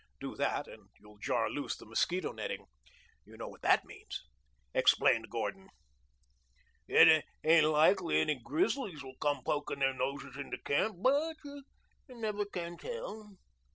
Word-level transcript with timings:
Do 0.19 0.35
that, 0.35 0.67
and 0.67 0.89
you'll 0.99 1.19
jar 1.19 1.47
loose 1.47 1.77
the 1.77 1.85
mosquito 1.85 2.31
netting. 2.31 2.65
You 3.23 3.37
know 3.37 3.47
what 3.47 3.61
that 3.61 3.85
means," 3.85 4.23
explained 4.73 5.29
Gordon. 5.29 5.69
"It 6.87 7.23
ain't 7.43 7.67
likely 7.67 8.19
any 8.19 8.33
grizzlies 8.43 9.03
will 9.03 9.17
come 9.17 9.43
pokin' 9.43 9.77
their 9.77 9.93
noses 9.93 10.37
into 10.37 10.57
camp. 10.57 11.03
But 11.03 11.35
you 11.43 11.65
never 12.09 12.45
can 12.45 12.79
tell. 12.79 13.37